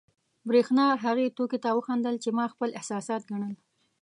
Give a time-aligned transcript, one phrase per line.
[0.49, 3.53] برېښنا هغې ټوکې ته وخندل، چې ما خپل احساسات ګڼل.